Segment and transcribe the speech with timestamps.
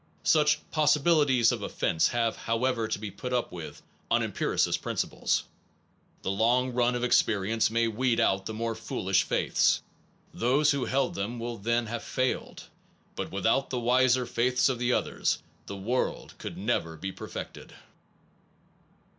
[0.23, 5.43] Such possibilities of offense have, however, to be put up with on empiricist principles.
[6.23, 9.83] The long run of experience may weed out the more foolish faiths.
[10.33, 12.63] Those who held them will then have failed:
[13.15, 15.37] but without the wiser faiths of the others
[15.67, 17.75] the world could never be perfected.